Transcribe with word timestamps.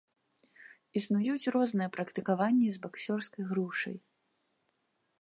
Існуюць 1.01 1.51
розныя 1.57 1.93
практыкаванні 1.97 2.67
з 2.79 2.85
баксёрскай 2.87 3.43
грушай. 3.51 3.95